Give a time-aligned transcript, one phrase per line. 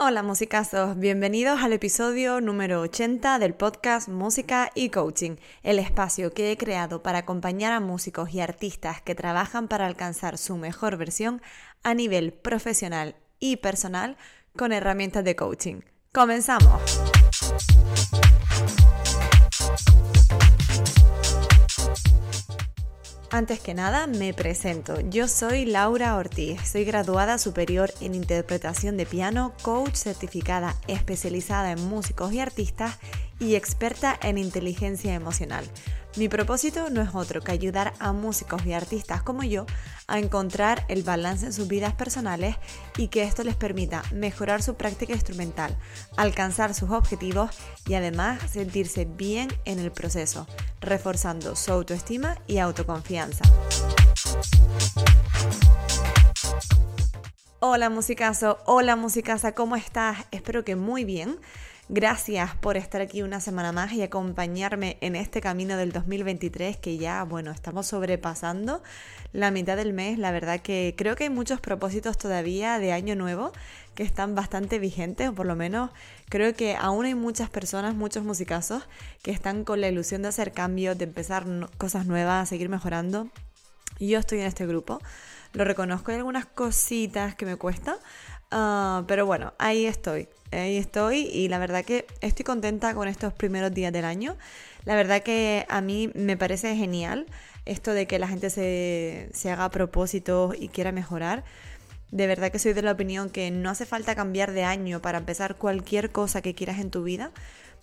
[0.00, 6.52] Hola musicazos, bienvenidos al episodio número 80 del podcast Música y Coaching, el espacio que
[6.52, 11.42] he creado para acompañar a músicos y artistas que trabajan para alcanzar su mejor versión
[11.82, 14.16] a nivel profesional y personal
[14.56, 15.80] con herramientas de coaching.
[16.12, 16.80] ¡Comenzamos!
[23.30, 25.00] Antes que nada, me presento.
[25.10, 31.88] Yo soy Laura Ortiz, soy graduada superior en interpretación de piano, coach certificada especializada en
[31.88, 32.98] músicos y artistas
[33.38, 35.66] y experta en inteligencia emocional.
[36.18, 39.66] Mi propósito no es otro que ayudar a músicos y artistas como yo
[40.08, 42.56] a encontrar el balance en sus vidas personales
[42.96, 45.78] y que esto les permita mejorar su práctica instrumental,
[46.16, 47.52] alcanzar sus objetivos
[47.86, 50.48] y además sentirse bien en el proceso,
[50.80, 53.44] reforzando su autoestima y autoconfianza.
[57.60, 60.18] Hola musicazo, hola musicasa, ¿cómo estás?
[60.32, 61.38] Espero que muy bien.
[61.90, 66.98] Gracias por estar aquí una semana más y acompañarme en este camino del 2023 que
[66.98, 68.82] ya, bueno, estamos sobrepasando
[69.32, 70.18] la mitad del mes.
[70.18, 73.52] La verdad que creo que hay muchos propósitos todavía de año nuevo
[73.94, 75.90] que están bastante vigentes, o por lo menos
[76.28, 78.86] creo que aún hay muchas personas, muchos musicazos
[79.22, 81.46] que están con la ilusión de hacer cambios, de empezar
[81.78, 83.30] cosas nuevas, seguir mejorando.
[83.98, 85.00] Yo estoy en este grupo.
[85.54, 87.96] Lo reconozco, hay algunas cositas que me cuesta,
[88.50, 93.32] ah, pero bueno, ahí estoy ahí estoy y la verdad que estoy contenta con estos
[93.32, 94.36] primeros días del año.
[94.84, 97.26] La verdad que a mí me parece genial
[97.66, 101.44] esto de que la gente se, se haga propósitos y quiera mejorar.
[102.10, 105.18] De verdad que soy de la opinión que no hace falta cambiar de año para
[105.18, 107.32] empezar cualquier cosa que quieras en tu vida.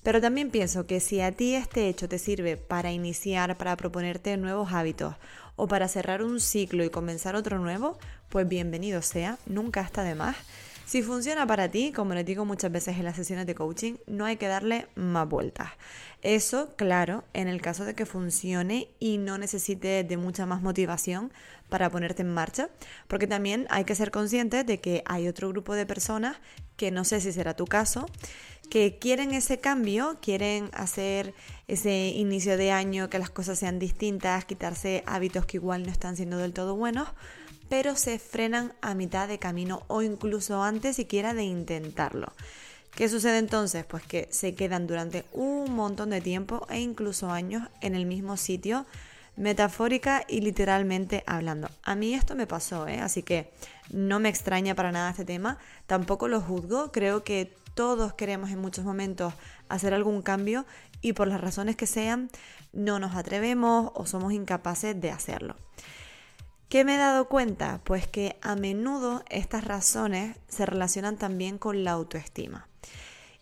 [0.02, 4.38] Pero también pienso que si a ti este hecho te sirve para iniciar, para proponerte
[4.38, 5.16] nuevos hábitos
[5.56, 7.98] o para cerrar un ciclo y comenzar otro nuevo,
[8.30, 10.36] pues bienvenido sea, nunca está de más.
[10.86, 14.26] Si funciona para ti, como les digo muchas veces en las sesiones de coaching, no
[14.26, 15.70] hay que darle más vueltas.
[16.22, 21.34] Eso, claro, en el caso de que funcione y no necesite de mucha más motivación
[21.70, 22.70] para ponerte en marcha,
[23.08, 26.38] porque también hay que ser conscientes de que hay otro grupo de personas,
[26.78, 28.06] que no sé si será tu caso,
[28.68, 31.34] que quieren ese cambio, quieren hacer
[31.68, 36.16] ese inicio de año, que las cosas sean distintas, quitarse hábitos que igual no están
[36.16, 37.08] siendo del todo buenos,
[37.70, 42.34] pero se frenan a mitad de camino o incluso antes siquiera de intentarlo.
[42.96, 43.86] ¿Qué sucede entonces?
[43.86, 48.38] Pues que se quedan durante un montón de tiempo e incluso años en el mismo
[48.38, 48.86] sitio,
[49.36, 51.70] metafórica y literalmente hablando.
[51.84, 53.00] A mí esto me pasó, ¿eh?
[53.00, 53.52] así que
[53.90, 58.60] no me extraña para nada este tema, tampoco lo juzgo, creo que todos queremos en
[58.60, 59.34] muchos momentos
[59.70, 60.66] hacer algún cambio
[61.02, 62.30] y por las razones que sean
[62.74, 65.56] no nos atrevemos o somos incapaces de hacerlo.
[66.70, 67.80] ¿Qué me he dado cuenta?
[67.84, 72.68] Pues que a menudo estas razones se relacionan también con la autoestima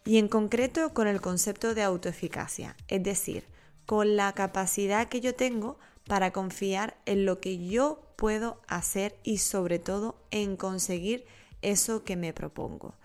[0.06, 3.46] y en concreto con el concepto de autoeficacia, es decir,
[3.86, 5.78] con la capacidad que yo tengo
[6.08, 11.26] para confiar en lo que yo puedo hacer y sobre todo en conseguir
[11.62, 12.96] eso que me propongo.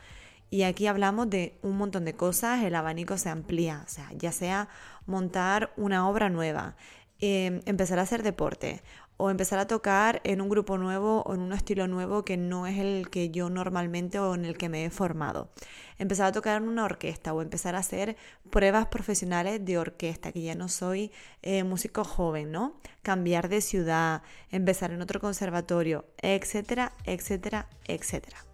[0.50, 4.32] Y aquí hablamos de un montón de cosas, el abanico se amplía, o sea, ya
[4.32, 4.68] sea
[5.06, 6.76] montar una obra nueva,
[7.20, 8.82] em, empezar a hacer deporte
[9.18, 12.66] o empezar a tocar en un grupo nuevo o en un estilo nuevo que no
[12.66, 15.50] es el que yo normalmente o en el que me he formado.
[15.98, 18.16] Empezar a tocar en una orquesta o empezar a hacer
[18.50, 21.10] pruebas profesionales de orquesta, que ya no soy
[21.42, 22.80] eh, músico joven, ¿no?
[23.02, 28.47] Cambiar de ciudad, empezar en otro conservatorio, etcétera, etcétera, etcétera.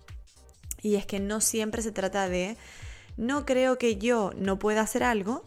[0.85, 2.59] Y es que no siempre se trata de,
[3.17, 5.43] no creo que yo no pueda hacer algo,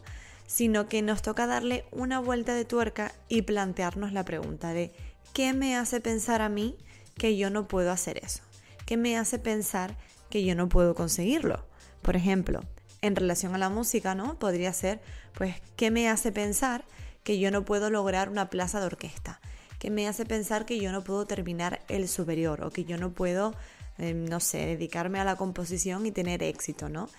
[0.48, 4.92] sino que nos toca darle una vuelta de tuerca y plantearnos la pregunta de
[5.34, 6.76] ¿qué me hace pensar a mí
[7.20, 8.42] que yo no puedo hacer eso?
[8.88, 9.96] ¿Qué me hace pensar
[10.32, 11.68] que yo no puedo conseguirlo?
[12.02, 12.62] Por ejemplo,
[13.04, 14.40] en relación a la música, ¿no?
[14.40, 15.02] Podría ser,
[15.36, 16.84] pues, ¿qué me hace pensar
[17.24, 19.40] que yo no puedo lograr una plaza de orquesta?
[19.78, 23.12] ¿Qué me hace pensar que yo no puedo terminar el superior o que yo no
[23.12, 23.54] puedo,
[23.98, 27.10] eh, no sé, dedicarme a la composición y tener éxito, ¿no?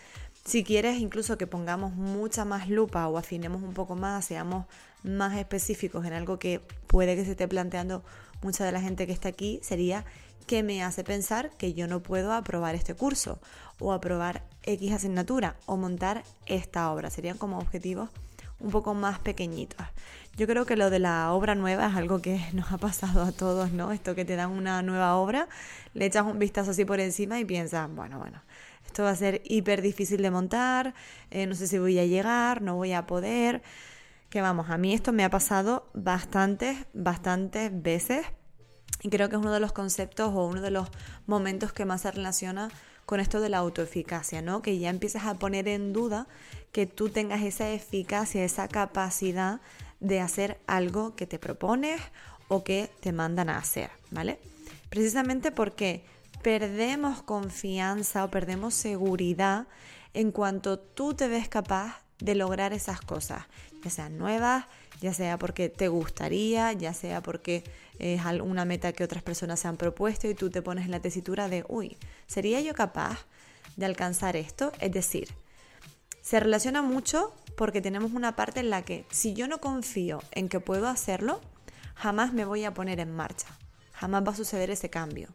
[0.44, 4.66] Si quieres incluso que pongamos mucha más lupa o afinemos un poco más, seamos
[5.02, 8.02] más específicos en algo que puede que se esté planteando
[8.42, 10.04] mucha de la gente que está aquí, sería
[10.46, 13.38] ¿qué me hace pensar que yo no puedo aprobar este curso
[13.78, 17.10] o aprobar X asignatura o montar esta obra.
[17.10, 18.10] Serían como objetivos
[18.60, 19.86] un poco más pequeñitos.
[20.38, 23.32] Yo creo que lo de la obra nueva es algo que nos ha pasado a
[23.32, 23.90] todos, ¿no?
[23.90, 25.48] Esto que te dan una nueva obra,
[25.94, 28.40] le echas un vistazo así por encima y piensas, bueno, bueno,
[28.86, 30.94] esto va a ser hiper difícil de montar,
[31.32, 33.62] eh, no sé si voy a llegar, no voy a poder
[34.30, 38.24] que vamos, a mí esto me ha pasado bastantes, bastantes veces
[39.02, 40.88] y creo que es uno de los conceptos o uno de los
[41.26, 42.68] momentos que más se relaciona
[43.06, 44.62] con esto de la autoeficacia, ¿no?
[44.62, 46.28] Que ya empiezas a poner en duda
[46.72, 49.60] que tú tengas esa eficacia, esa capacidad
[50.00, 52.00] de hacer algo que te propones
[52.48, 54.38] o que te mandan a hacer, ¿vale?
[54.90, 56.02] Precisamente porque
[56.42, 59.66] perdemos confianza o perdemos seguridad
[60.14, 63.44] en cuanto tú te ves capaz de lograr esas cosas,
[63.84, 64.64] ya sean nuevas,
[65.00, 67.64] ya sea porque te gustaría, ya sea porque
[67.98, 71.00] es una meta que otras personas se han propuesto y tú te pones en la
[71.00, 71.96] tesitura de, uy,
[72.26, 73.26] ¿sería yo capaz
[73.76, 74.72] de alcanzar esto?
[74.80, 75.28] Es decir,
[76.28, 80.50] se relaciona mucho porque tenemos una parte en la que si yo no confío en
[80.50, 81.40] que puedo hacerlo,
[81.94, 83.48] jamás me voy a poner en marcha,
[83.94, 85.30] jamás va a suceder ese cambio.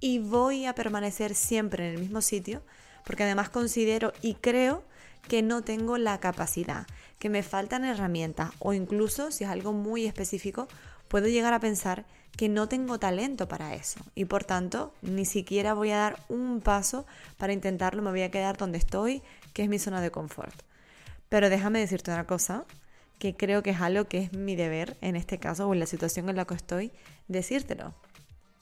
[0.00, 2.60] Y voy a permanecer siempre en el mismo sitio
[3.06, 4.82] porque además considero y creo
[5.28, 6.88] que no tengo la capacidad,
[7.20, 10.66] que me faltan herramientas o incluso si es algo muy específico,
[11.06, 12.04] puedo llegar a pensar
[12.36, 16.60] que no tengo talento para eso y por tanto ni siquiera voy a dar un
[16.60, 17.06] paso
[17.36, 20.54] para intentarlo, me voy a quedar donde estoy, que es mi zona de confort.
[21.28, 22.64] Pero déjame decirte una cosa,
[23.18, 25.86] que creo que es algo que es mi deber en este caso o en la
[25.86, 26.92] situación en la que estoy,
[27.28, 27.94] decírtelo.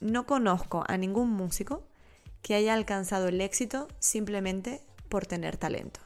[0.00, 1.82] No conozco a ningún músico
[2.42, 6.00] que haya alcanzado el éxito simplemente por tener talento.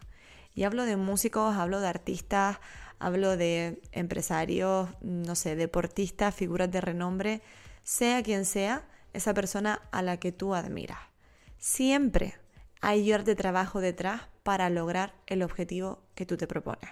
[0.54, 2.58] Y hablo de músicos, hablo de artistas,
[3.00, 7.42] hablo de empresarios, no sé, deportistas, figuras de renombre,
[7.82, 11.00] sea quien sea esa persona a la que tú admiras.
[11.58, 12.34] Siempre
[12.81, 16.91] hay horas de trabajo detrás para lograr el objetivo que tú te propones.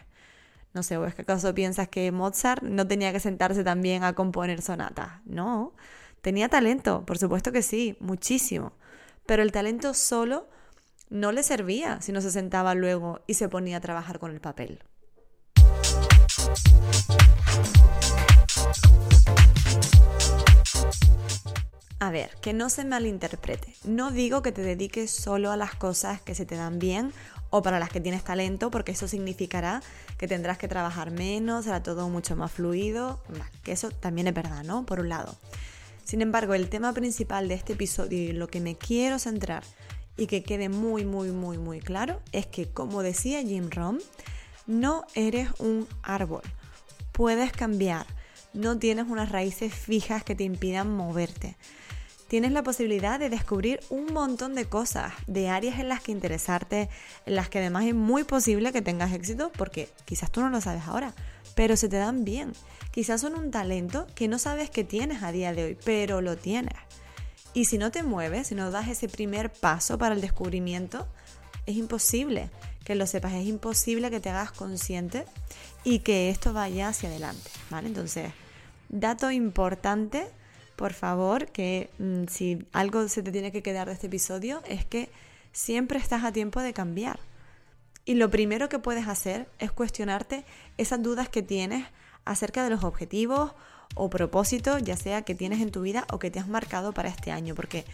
[0.74, 4.14] No sé, ¿o es que acaso piensas que Mozart no tenía que sentarse también a
[4.14, 5.20] componer sonatas?
[5.26, 5.74] No,
[6.22, 8.72] tenía talento, por supuesto que sí, muchísimo.
[9.26, 10.48] Pero el talento solo
[11.10, 14.40] no le servía si no se sentaba luego y se ponía a trabajar con el
[14.40, 14.82] papel.
[22.00, 23.76] A ver, que no se malinterprete.
[23.84, 27.12] No digo que te dediques solo a las cosas que se te dan bien
[27.52, 29.82] o para las que tienes talento, porque eso significará
[30.16, 33.20] que tendrás que trabajar menos, será todo mucho más fluido.
[33.62, 34.86] que eso también es verdad, ¿no?
[34.86, 35.36] Por un lado.
[36.02, 39.62] Sin embargo, el tema principal de este episodio y lo que me quiero centrar
[40.16, 44.00] y que quede muy, muy, muy, muy claro es que, como decía Jim Rohn,
[44.66, 46.42] no eres un árbol.
[47.12, 48.06] Puedes cambiar.
[48.54, 51.56] No tienes unas raíces fijas que te impidan moverte.
[52.32, 56.88] Tienes la posibilidad de descubrir un montón de cosas, de áreas en las que interesarte,
[57.26, 60.62] en las que además es muy posible que tengas éxito porque quizás tú no lo
[60.62, 61.12] sabes ahora,
[61.54, 62.54] pero se te dan bien.
[62.90, 66.38] Quizás son un talento que no sabes que tienes a día de hoy, pero lo
[66.38, 66.72] tienes.
[67.52, 71.06] Y si no te mueves, si no das ese primer paso para el descubrimiento,
[71.66, 72.48] es imposible
[72.82, 75.26] que lo sepas, es imposible que te hagas consciente
[75.84, 77.88] y que esto vaya hacia adelante, ¿vale?
[77.88, 78.32] Entonces,
[78.88, 80.30] dato importante,
[80.82, 84.84] por favor, que mm, si algo se te tiene que quedar de este episodio es
[84.84, 85.10] que
[85.52, 87.20] siempre estás a tiempo de cambiar.
[88.04, 90.44] Y lo primero que puedes hacer es cuestionarte
[90.78, 91.86] esas dudas que tienes
[92.24, 93.52] acerca de los objetivos
[93.94, 97.10] o propósito, ya sea que tienes en tu vida o que te has marcado para
[97.10, 97.84] este año, porque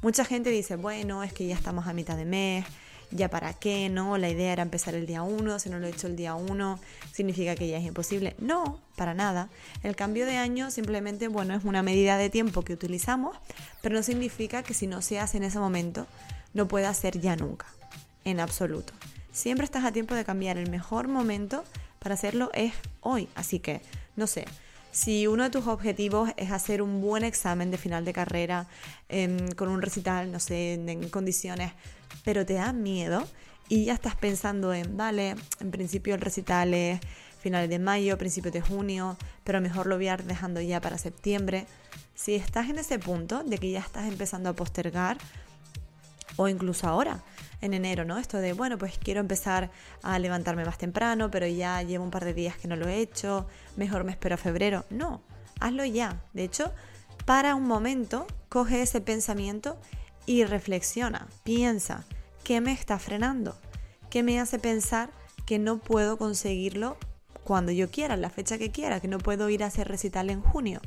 [0.00, 2.64] mucha gente dice, bueno, es que ya estamos a mitad de mes,
[3.10, 4.18] ya para qué, ¿no?
[4.18, 6.78] La idea era empezar el día 1, si no lo he hecho el día 1,
[7.12, 8.34] significa que ya es imposible.
[8.38, 9.48] No, para nada.
[9.82, 13.36] El cambio de año simplemente, bueno, es una medida de tiempo que utilizamos,
[13.80, 16.06] pero no significa que si no se hace en ese momento,
[16.54, 17.66] no pueda ser ya nunca,
[18.24, 18.92] en absoluto.
[19.32, 20.58] Siempre estás a tiempo de cambiar.
[20.58, 21.64] El mejor momento
[21.98, 23.28] para hacerlo es hoy.
[23.34, 23.80] Así que,
[24.16, 24.46] no sé,
[24.90, 28.66] si uno de tus objetivos es hacer un buen examen de final de carrera
[29.08, 31.72] em, con un recital, no sé, en, condiciones,
[32.28, 33.26] pero te da miedo
[33.70, 37.00] y ya estás pensando en, vale, en principio el recital es
[37.40, 40.98] finales de mayo, principios de junio, pero mejor lo voy a ir dejando ya para
[40.98, 41.64] septiembre.
[42.14, 45.16] Si estás en ese punto de que ya estás empezando a postergar,
[46.36, 47.24] o incluso ahora,
[47.62, 48.18] en enero, ¿no?
[48.18, 49.70] Esto de, bueno, pues quiero empezar
[50.02, 52.98] a levantarme más temprano, pero ya llevo un par de días que no lo he
[52.98, 53.46] hecho,
[53.78, 54.84] mejor me espero a febrero.
[54.90, 55.22] No,
[55.60, 56.20] hazlo ya.
[56.34, 56.74] De hecho,
[57.24, 59.78] para un momento, coge ese pensamiento
[60.26, 62.04] y reflexiona, piensa,
[62.48, 63.58] ¿qué me está frenando?
[64.08, 65.10] ¿Qué me hace pensar
[65.44, 66.96] que no puedo conseguirlo
[67.44, 70.40] cuando yo quiera, la fecha que quiera, que no puedo ir a hacer recital en
[70.40, 70.80] junio?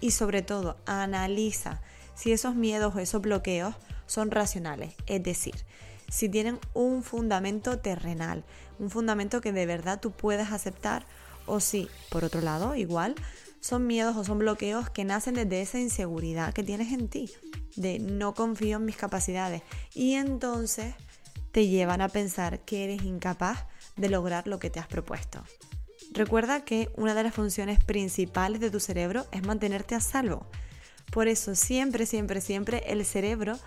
[0.00, 1.82] Y sobre todo, analiza
[2.14, 3.74] si esos miedos o esos bloqueos
[4.06, 5.56] son racionales, es decir,
[6.08, 8.44] si tienen un fundamento terrenal,
[8.78, 11.04] un fundamento que de verdad tú puedes aceptar
[11.46, 13.16] o si, por otro lado, igual,
[13.58, 17.28] son miedos o son bloqueos que nacen desde esa inseguridad que tienes en ti,
[17.74, 19.62] de no confío en mis capacidades
[19.94, 20.94] y entonces
[21.58, 25.42] te llevan a pensar que eres incapaz de lograr lo que te has propuesto.
[26.12, 30.46] Recuerda que una de las funciones principales de tu cerebro es mantenerte a salvo.
[31.10, 33.58] Por eso siempre, siempre, siempre el cerebro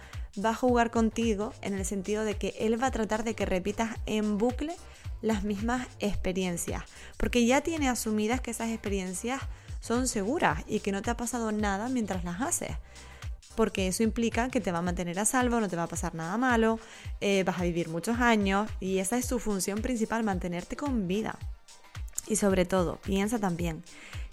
[0.41, 3.45] va a jugar contigo en el sentido de que él va a tratar de que
[3.45, 4.73] repitas en bucle
[5.21, 6.83] las mismas experiencias,
[7.17, 9.41] porque ya tiene asumidas que esas experiencias
[9.81, 12.71] son seguras y que no te ha pasado nada mientras las haces.
[13.55, 16.15] Porque eso implica que te va a mantener a salvo, no te va a pasar
[16.15, 16.79] nada malo,
[17.19, 21.37] eh, vas a vivir muchos años y esa es su función principal, mantenerte con vida.
[22.27, 23.83] Y sobre todo, piensa también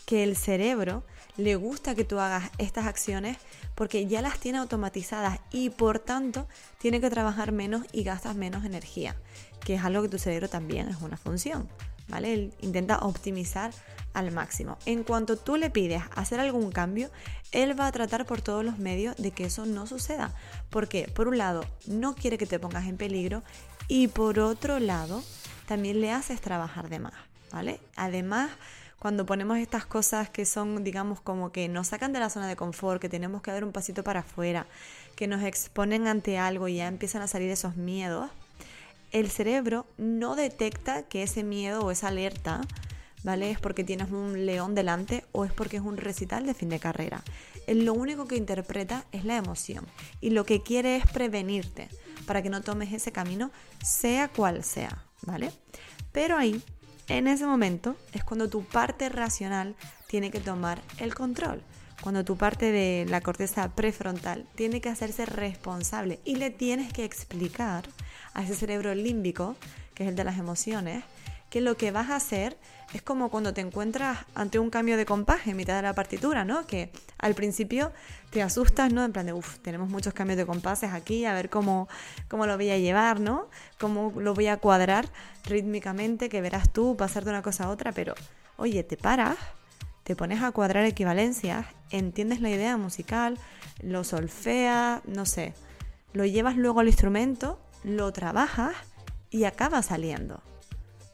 [0.06, 1.04] que el cerebro
[1.36, 3.38] le gusta que tú hagas estas acciones
[3.74, 6.48] porque ya las tiene automatizadas y por tanto
[6.78, 9.16] tiene que trabajar menos y gastas menos energía,
[9.64, 11.68] que es algo que tu cerebro también es una función,
[12.08, 12.32] ¿vale?
[12.32, 13.72] Él intenta optimizar
[14.14, 14.78] al máximo.
[14.86, 17.10] En cuanto tú le pides hacer algún cambio,
[17.52, 20.34] él va a tratar por todos los medios de que eso no suceda.
[20.70, 23.42] Porque por un lado no quiere que te pongas en peligro
[23.86, 25.22] y por otro lado
[25.66, 27.14] también le haces trabajar de más,
[27.52, 27.80] ¿vale?
[27.96, 28.50] Además,
[28.98, 32.56] cuando ponemos estas cosas que son, digamos, como que nos sacan de la zona de
[32.56, 34.66] confort, que tenemos que dar un pasito para afuera,
[35.14, 38.30] que nos exponen ante algo y ya empiezan a salir esos miedos,
[39.12, 42.62] el cerebro no detecta que ese miedo o esa alerta
[43.22, 43.50] ¿vale?
[43.50, 46.78] Es porque tienes un león delante o es porque es un recital de fin de
[46.78, 47.22] carrera.
[47.66, 49.86] Él lo único que interpreta es la emoción
[50.20, 51.88] y lo que quiere es prevenirte
[52.26, 53.50] para que no tomes ese camino,
[53.82, 55.50] sea cual sea, ¿vale?
[56.12, 56.62] Pero ahí,
[57.08, 61.62] en ese momento, es cuando tu parte racional tiene que tomar el control.
[62.02, 67.04] Cuando tu parte de la corteza prefrontal tiene que hacerse responsable y le tienes que
[67.04, 67.88] explicar
[68.38, 69.56] a ese cerebro límbico,
[69.94, 71.02] que es el de las emociones,
[71.50, 72.56] que lo que vas a hacer
[72.94, 76.44] es como cuando te encuentras ante un cambio de compás en mitad de la partitura,
[76.44, 76.64] ¿no?
[76.66, 77.92] Que al principio
[78.30, 79.04] te asustas, ¿no?
[79.04, 81.88] En plan de, uff, tenemos muchos cambios de compases aquí, a ver cómo,
[82.28, 83.48] cómo lo voy a llevar, ¿no?
[83.80, 85.08] Cómo lo voy a cuadrar
[85.44, 88.14] rítmicamente, que verás tú pasar de una cosa a otra, pero
[88.56, 89.36] oye, te paras,
[90.04, 93.36] te pones a cuadrar equivalencias, entiendes la idea musical,
[93.82, 95.54] lo solfeas, no sé,
[96.12, 98.74] lo llevas luego al instrumento, lo trabajas
[99.30, 100.42] y acaba saliendo.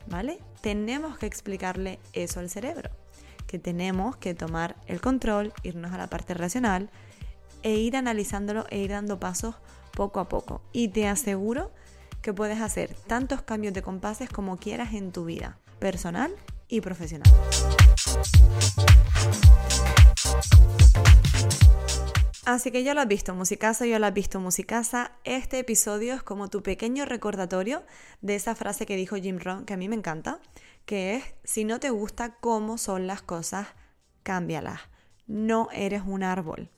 [0.06, 0.38] ¿vale?
[0.60, 2.90] Tenemos que explicarle eso al cerebro,
[3.46, 6.90] que tenemos que tomar el control, irnos a la parte racional
[7.62, 9.54] e ir analizándolo e ir dando pasos
[9.92, 10.60] poco a poco.
[10.72, 11.70] Y te aseguro
[12.22, 16.34] que puedes hacer tantos cambios de compases como quieras en tu vida, personal
[16.68, 17.30] y profesional.
[22.46, 25.12] Así que ya lo has visto, musicasa, ya lo has visto, musicasa.
[25.24, 27.84] Este episodio es como tu pequeño recordatorio
[28.20, 30.40] de esa frase que dijo Jim Rohn, que a mí me encanta,
[30.84, 33.68] que es, si no te gusta cómo son las cosas,
[34.22, 34.80] cámbialas.
[35.26, 36.68] No eres un árbol.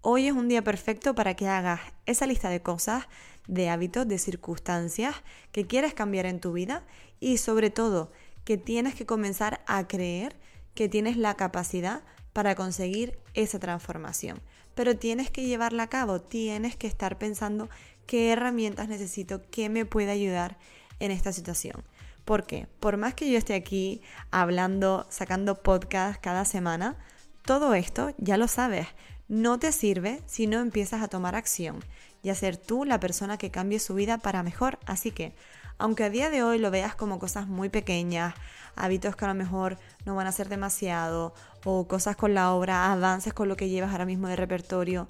[0.00, 3.06] Hoy es un día perfecto para que hagas esa lista de cosas,
[3.46, 5.14] de hábitos, de circunstancias
[5.52, 6.84] que quieres cambiar en tu vida
[7.20, 8.10] y sobre todo
[8.44, 10.36] que tienes que comenzar a creer
[10.74, 14.42] que tienes la capacidad para conseguir esa transformación
[14.76, 17.68] pero tienes que llevarla a cabo, tienes que estar pensando
[18.06, 20.58] qué herramientas necesito, qué me puede ayudar
[21.00, 21.82] en esta situación.
[22.26, 22.68] ¿Por qué?
[22.78, 26.96] Por más que yo esté aquí hablando, sacando podcast cada semana,
[27.42, 28.86] todo esto ya lo sabes.
[29.28, 31.82] No te sirve si no empiezas a tomar acción
[32.22, 34.78] y a ser tú la persona que cambie su vida para mejor.
[34.84, 35.34] Así que,
[35.78, 38.34] aunque a día de hoy lo veas como cosas muy pequeñas,
[38.76, 42.92] hábitos que a lo mejor no van a ser demasiado, o cosas con la obra,
[42.92, 45.08] avances con lo que llevas ahora mismo de repertorio,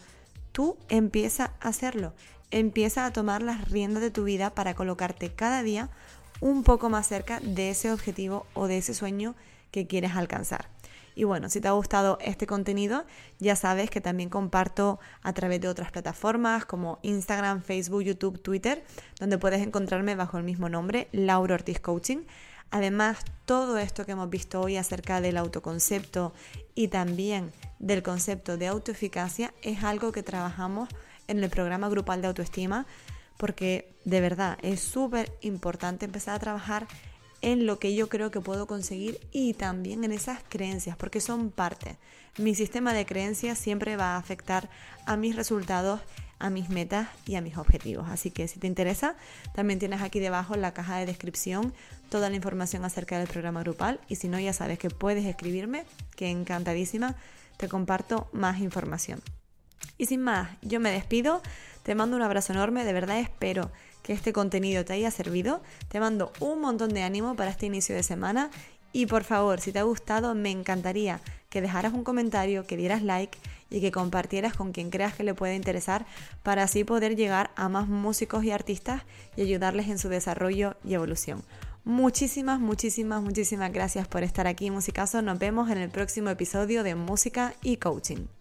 [0.52, 2.14] tú empieza a hacerlo.
[2.50, 5.90] Empieza a tomar las riendas de tu vida para colocarte cada día
[6.40, 9.34] un poco más cerca de ese objetivo o de ese sueño
[9.70, 10.68] que quieres alcanzar.
[11.16, 13.06] Y bueno, si te ha gustado este contenido,
[13.38, 18.84] ya sabes que también comparto a través de otras plataformas como Instagram, Facebook, YouTube, Twitter,
[19.18, 22.26] donde puedes encontrarme bajo el mismo nombre, Laura Ortiz Coaching.
[22.70, 26.34] Además, todo esto que hemos visto hoy acerca del autoconcepto
[26.74, 30.90] y también del concepto de autoeficacia es algo que trabajamos
[31.28, 32.86] en el programa grupal de autoestima
[33.38, 36.86] porque de verdad es súper importante empezar a trabajar
[37.42, 41.50] en lo que yo creo que puedo conseguir y también en esas creencias, porque son
[41.50, 41.96] parte.
[42.38, 44.68] Mi sistema de creencias siempre va a afectar
[45.06, 46.00] a mis resultados
[46.38, 48.08] a mis metas y a mis objetivos.
[48.10, 49.16] Así que si te interesa,
[49.54, 51.72] también tienes aquí debajo en la caja de descripción
[52.10, 55.84] toda la información acerca del programa grupal y si no ya sabes que puedes escribirme,
[56.14, 57.16] que encantadísima
[57.56, 59.22] te comparto más información.
[59.98, 61.42] Y sin más, yo me despido,
[61.82, 63.70] te mando un abrazo enorme, de verdad espero
[64.02, 67.94] que este contenido te haya servido, te mando un montón de ánimo para este inicio
[67.94, 68.50] de semana
[68.92, 73.02] y por favor, si te ha gustado, me encantaría que dejaras un comentario, que dieras
[73.02, 73.38] like
[73.68, 76.06] y que compartieras con quien creas que le pueda interesar
[76.42, 79.02] para así poder llegar a más músicos y artistas
[79.36, 81.42] y ayudarles en su desarrollo y evolución.
[81.84, 85.22] Muchísimas, muchísimas, muchísimas gracias por estar aquí, Musicazo.
[85.22, 88.35] Nos vemos en el próximo episodio de Música y Coaching.